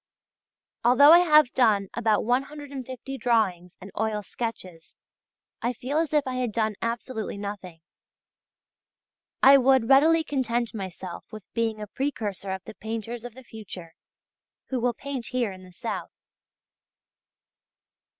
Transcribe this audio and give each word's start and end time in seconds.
Although 0.83 1.11
I 1.11 1.19
have 1.19 1.53
done 1.53 1.89
about 1.93 2.23
150 2.25 3.19
drawings 3.19 3.75
and 3.79 3.91
oil 3.99 4.23
sketches 4.23 4.95
I 5.61 5.73
feel 5.73 5.99
as 5.99 6.11
if 6.11 6.25
I 6.25 6.37
had 6.37 6.51
done 6.51 6.73
absolutely 6.81 7.37
nothing. 7.37 7.81
I 9.43 9.59
would 9.59 9.89
readily 9.89 10.23
content 10.23 10.73
myself 10.73 11.25
with 11.31 11.43
being 11.53 11.79
a 11.79 11.85
precursor 11.85 12.49
of 12.51 12.63
the 12.63 12.73
painters 12.73 13.23
of 13.23 13.35
the 13.35 13.43
future 13.43 13.93
who 14.69 14.79
will 14.79 14.95
paint 14.95 15.27
here 15.27 15.51
in 15.51 15.61
the 15.63 15.71
south. 15.71 16.09